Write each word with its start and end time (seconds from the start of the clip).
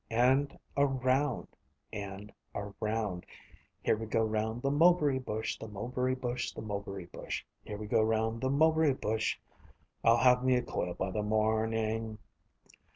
And 0.09 0.57
around. 0.75 1.47
And 1.93 2.33
around. 2.55 3.23
Here 3.83 3.95
we 3.95 4.07
go 4.07 4.23
round 4.23 4.63
the 4.63 4.71
mulberry 4.71 5.19
bush, 5.19 5.59
the 5.59 5.67
mulberry 5.67 6.15
bush, 6.15 6.53
the 6.53 6.63
mulberry 6.63 7.05
bush. 7.05 7.45
Here 7.65 7.77
we 7.77 7.85
go 7.85 8.01
round 8.01 8.41
the 8.41 8.49
mulberry 8.49 8.95
bush; 8.95 9.37
I'll 10.03 10.17
have 10.17 10.43
me 10.43 10.55
a 10.55 10.63
coil 10.63 10.95
by 10.95 11.11
the 11.11 11.21
morning. 11.21 12.17